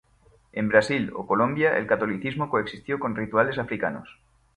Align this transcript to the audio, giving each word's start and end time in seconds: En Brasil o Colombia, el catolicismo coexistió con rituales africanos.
En 0.51 0.67
Brasil 0.67 1.11
o 1.13 1.27
Colombia, 1.27 1.77
el 1.77 1.85
catolicismo 1.85 2.49
coexistió 2.49 2.97
con 2.99 3.15
rituales 3.15 3.59
africanos. 3.59 4.09